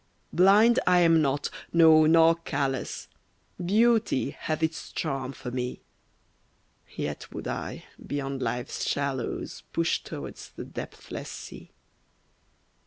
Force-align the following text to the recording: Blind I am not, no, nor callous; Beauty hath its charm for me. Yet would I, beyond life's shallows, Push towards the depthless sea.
Blind 0.33 0.79
I 0.87 1.01
am 1.01 1.21
not, 1.21 1.51
no, 1.71 2.07
nor 2.07 2.33
callous; 2.33 3.07
Beauty 3.63 4.31
hath 4.31 4.63
its 4.63 4.91
charm 4.91 5.31
for 5.31 5.51
me. 5.51 5.81
Yet 6.95 7.31
would 7.31 7.47
I, 7.47 7.83
beyond 8.03 8.41
life's 8.41 8.83
shallows, 8.89 9.61
Push 9.73 10.01
towards 10.01 10.53
the 10.55 10.65
depthless 10.65 11.29
sea. 11.29 11.69